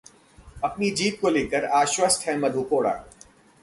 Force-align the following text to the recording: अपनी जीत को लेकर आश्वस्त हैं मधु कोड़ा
अपनी 0.63 0.89
जीत 0.91 1.19
को 1.21 1.29
लेकर 1.29 1.65
आश्वस्त 1.73 2.27
हैं 2.27 2.37
मधु 2.37 2.61
कोड़ा 2.63 2.93